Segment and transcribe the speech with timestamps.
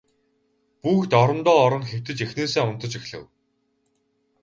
[0.81, 3.23] Бүгд орондоо орон хэвтэж эхнээсээ унтаж эхлэв.